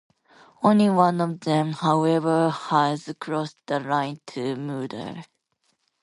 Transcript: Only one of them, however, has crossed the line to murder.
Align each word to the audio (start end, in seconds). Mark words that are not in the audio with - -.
Only 0.63 0.89
one 0.89 1.21
of 1.21 1.41
them, 1.41 1.73
however, 1.73 2.49
has 2.49 3.13
crossed 3.19 3.59
the 3.67 3.79
line 3.79 4.19
to 4.29 4.55
murder. 4.55 5.25